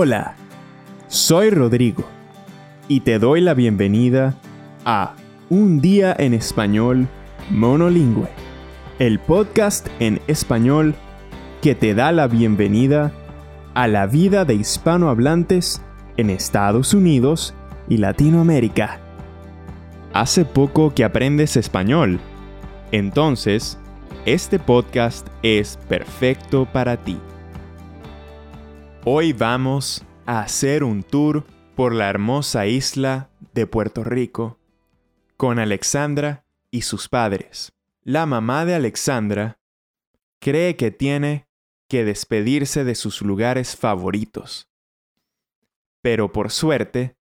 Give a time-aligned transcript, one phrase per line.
[0.00, 0.36] Hola,
[1.08, 2.04] soy Rodrigo
[2.86, 4.36] y te doy la bienvenida
[4.84, 5.16] a
[5.50, 7.08] Un día en español
[7.50, 8.28] monolingüe,
[9.00, 10.94] el podcast en español
[11.62, 13.10] que te da la bienvenida
[13.74, 15.82] a la vida de hispanohablantes
[16.16, 17.52] en Estados Unidos
[17.88, 19.00] y Latinoamérica.
[20.12, 22.20] Hace poco que aprendes español,
[22.92, 23.80] entonces
[24.26, 27.18] este podcast es perfecto para ti.
[29.04, 34.58] Hoy vamos a hacer un tour por la hermosa isla de Puerto Rico
[35.36, 37.72] con Alexandra y sus padres.
[38.02, 39.60] La mamá de Alexandra
[40.40, 41.46] cree que tiene
[41.88, 44.68] que despedirse de sus lugares favoritos.
[46.02, 47.16] Pero por suerte,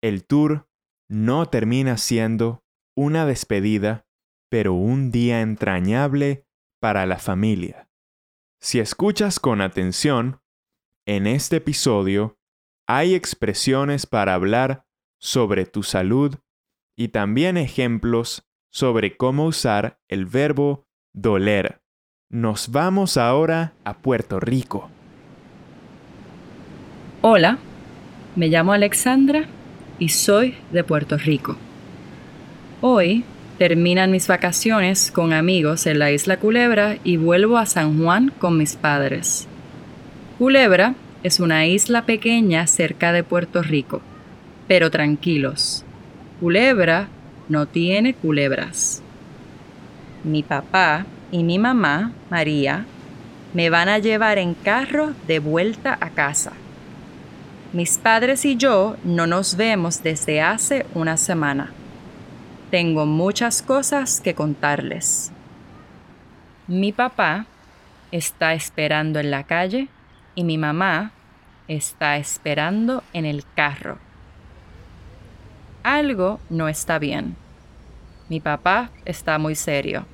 [0.00, 0.68] el tour
[1.06, 2.64] no termina siendo
[2.96, 4.06] una despedida,
[4.48, 6.46] pero un día entrañable
[6.80, 7.88] para la familia.
[8.58, 10.40] Si escuchas con atención,
[11.16, 12.38] en este episodio
[12.86, 14.86] hay expresiones para hablar
[15.18, 16.36] sobre tu salud
[16.96, 21.80] y también ejemplos sobre cómo usar el verbo doler.
[22.30, 24.88] Nos vamos ahora a Puerto Rico.
[27.22, 27.58] Hola,
[28.36, 29.46] me llamo Alexandra
[29.98, 31.56] y soy de Puerto Rico.
[32.82, 33.24] Hoy
[33.58, 38.56] terminan mis vacaciones con amigos en la isla Culebra y vuelvo a San Juan con
[38.56, 39.48] mis padres.
[40.40, 44.00] Culebra es una isla pequeña cerca de Puerto Rico,
[44.66, 45.84] pero tranquilos,
[46.40, 47.08] Culebra
[47.50, 49.02] no tiene culebras.
[50.24, 52.86] Mi papá y mi mamá, María,
[53.52, 56.52] me van a llevar en carro de vuelta a casa.
[57.74, 61.70] Mis padres y yo no nos vemos desde hace una semana.
[62.70, 65.32] Tengo muchas cosas que contarles.
[66.66, 67.44] Mi papá
[68.10, 69.90] está esperando en la calle
[70.34, 71.12] y mi mamá
[71.68, 73.98] está esperando en el carro.
[75.82, 77.36] Algo no está bien.
[78.28, 80.06] Mi papá está muy serio.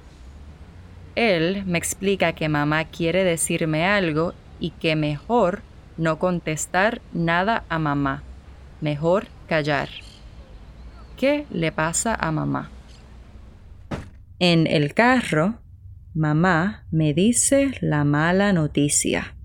[1.15, 5.63] Él me explica que mamá quiere decirme algo y que mejor
[5.97, 8.23] no contestar nada a mamá.
[8.81, 9.89] Mejor callar.
[11.17, 12.71] ¿Qué le pasa a mamá?
[14.39, 15.61] En el carro,
[16.15, 19.36] mamá me dice la mala noticia.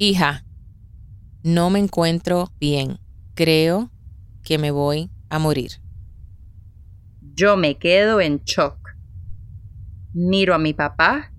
[0.00, 0.44] Hija,
[1.42, 3.00] no me encuentro bien.
[3.34, 3.90] Creo
[4.44, 5.72] que me voy a morir.
[7.34, 8.78] Yo me quedo en shock.
[10.14, 11.32] Miro a mi papá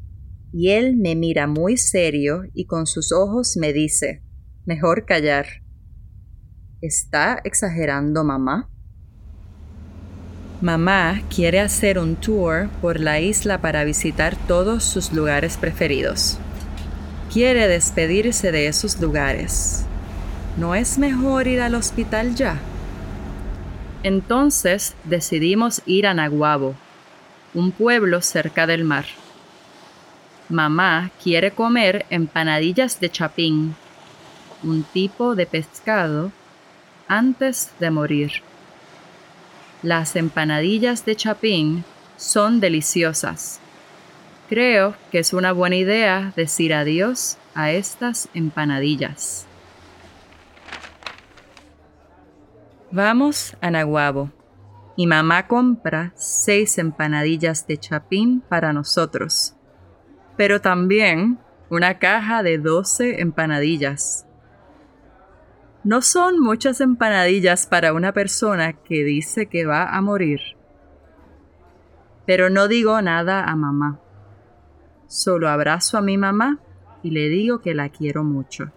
[0.52, 4.24] y él me mira muy serio y con sus ojos me dice,
[4.66, 5.46] mejor callar.
[6.82, 8.70] ¿Está exagerando mamá?
[10.60, 16.40] Mamá quiere hacer un tour por la isla para visitar todos sus lugares preferidos
[17.32, 19.86] quiere despedirse de esos lugares.
[20.58, 22.58] ¿No es mejor ir al hospital ya?
[24.02, 26.76] Entonces decidimos ir a Naguabo,
[27.54, 29.06] un pueblo cerca del mar.
[30.50, 33.76] Mamá quiere comer empanadillas de chapín,
[34.64, 36.32] un tipo de pescado,
[37.08, 38.32] antes de morir.
[39.84, 41.84] Las empanadillas de chapín
[42.18, 43.62] son deliciosas
[44.50, 49.46] Creo que es una buena idea decir adiós a estas empanadillas.
[52.90, 54.32] Vamos a Naguabo.
[54.98, 59.56] Mi mamá compra seis empanadillas de chapín para nosotros,
[60.36, 61.38] pero también
[61.70, 64.26] una caja de doce empanadillas.
[65.84, 70.40] No son muchas empanadillas para una persona que dice que va a morir.
[72.26, 74.00] Pero no digo nada a mamá.
[75.10, 76.60] Solo abrazo a mi mamá
[77.02, 78.72] y le digo que la quiero mucho.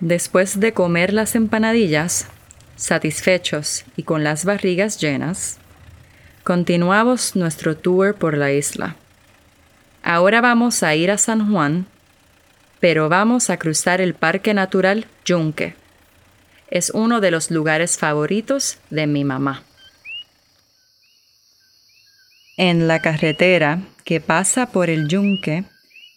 [0.00, 2.26] Después de comer las empanadillas,
[2.74, 5.58] satisfechos y con las barrigas llenas,
[6.42, 8.96] continuamos nuestro tour por la isla.
[10.02, 11.86] Ahora vamos a ir a San Juan,
[12.80, 15.76] pero vamos a cruzar el Parque Natural Yunque.
[16.68, 19.62] Es uno de los lugares favoritos de mi mamá.
[22.56, 23.78] En la carretera
[24.08, 25.66] que pasa por el yunque,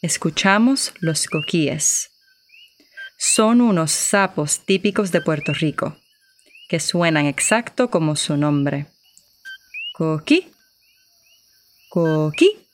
[0.01, 2.09] escuchamos los coquíes.
[3.17, 5.97] Son unos sapos típicos de Puerto Rico,
[6.69, 8.85] que suenan exacto como su nombre.
[9.93, 10.53] Coquí,
[11.89, 12.65] coquí.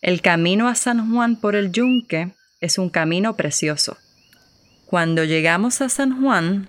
[0.00, 3.96] El camino a San Juan por el yunque es un camino precioso.
[4.86, 6.68] Cuando llegamos a San Juan,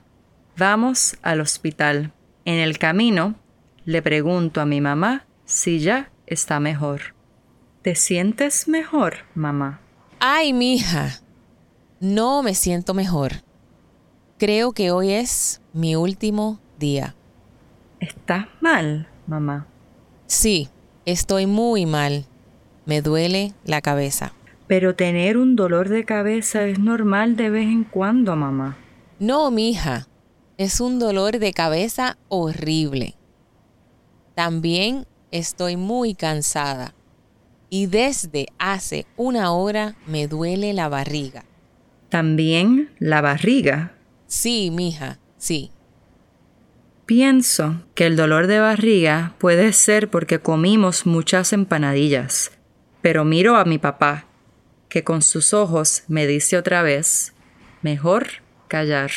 [0.57, 2.13] vamos al hospital.
[2.46, 3.34] En el camino,
[3.84, 7.16] le pregunto a mi mamá si ya está mejor.
[7.81, 9.81] ¿Te sientes mejor, mamá?
[10.20, 11.20] Ay, mija.
[12.00, 13.44] No me siento mejor.
[14.38, 17.16] Creo que hoy es mi último día.
[18.00, 19.68] ¿Estás mal, mamá?
[20.28, 20.70] Sí,
[21.06, 22.25] estoy muy mal.
[22.86, 24.34] Me duele la cabeza.
[24.68, 28.78] Pero tener un dolor de cabeza es normal de vez en cuando, mamá.
[29.20, 30.08] No, mija.
[30.58, 33.16] Es un dolor de cabeza horrible.
[34.36, 36.94] También estoy muy cansada.
[37.69, 41.44] Y desde hace una hora me duele la barriga.
[42.09, 43.95] ¿También la barriga?
[44.27, 45.71] Sí, mija, sí.
[47.07, 52.51] Pienso que el dolor de barriga puede ser porque comimos muchas empanadillas,
[53.01, 54.27] pero miro a mi papá,
[54.88, 57.33] que con sus ojos me dice otra vez,
[57.81, 58.27] mejor
[58.68, 59.09] callar.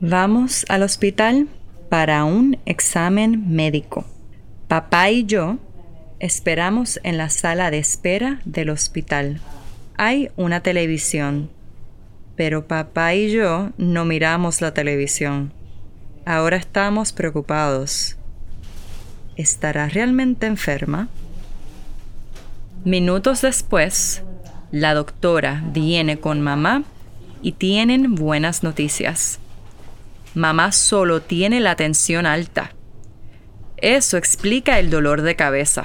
[0.00, 1.48] Vamos al hospital
[1.90, 4.06] para un examen médico.
[4.68, 5.58] Papá y yo
[6.18, 9.40] esperamos en la sala de espera del hospital.
[9.96, 11.50] Hay una televisión,
[12.34, 15.52] pero papá y yo no miramos la televisión.
[16.24, 18.16] Ahora estamos preocupados.
[19.36, 21.08] ¿Estará realmente enferma?
[22.84, 24.22] Minutos después,
[24.72, 26.82] la doctora viene con mamá
[27.40, 29.38] y tienen buenas noticias.
[30.34, 32.72] Mamá solo tiene la tensión alta.
[33.78, 35.84] Eso explica el dolor de cabeza.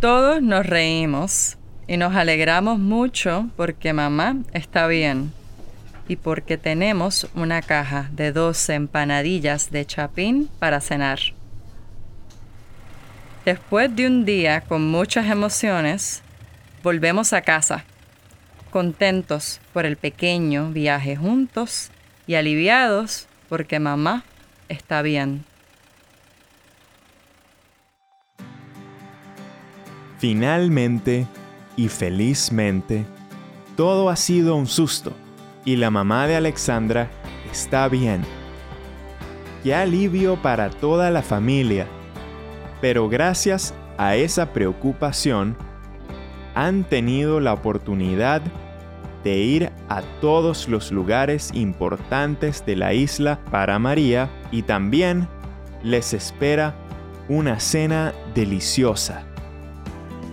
[0.00, 1.56] Todos nos reímos
[1.86, 5.32] y nos alegramos mucho porque mamá está bien
[6.06, 11.18] y porque tenemos una caja de 12 empanadillas de chapín para cenar.
[13.46, 16.22] Después de un día con muchas emociones,
[16.82, 17.84] volvemos a casa,
[18.70, 21.90] contentos por el pequeño viaje juntos
[22.26, 24.24] y aliviados porque mamá
[24.68, 25.44] está bien.
[30.26, 31.26] Finalmente
[31.76, 33.04] y felizmente,
[33.76, 35.12] todo ha sido un susto
[35.66, 37.10] y la mamá de Alexandra
[37.52, 38.22] está bien.
[39.62, 41.86] Qué alivio para toda la familia.
[42.80, 45.58] Pero gracias a esa preocupación,
[46.54, 48.40] han tenido la oportunidad
[49.24, 55.28] de ir a todos los lugares importantes de la isla para María y también
[55.82, 56.74] les espera
[57.28, 59.26] una cena deliciosa.